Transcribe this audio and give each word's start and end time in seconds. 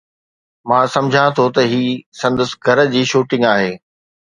مان 0.67 0.85
سمجهان 0.95 1.29
ٿو 1.37 1.45
ته 1.55 1.61
هي 1.71 1.83
سندس 2.19 2.51
گهر 2.65 2.77
جي 2.93 3.01
شوٽنگ 3.11 3.43
آهي 3.53 3.71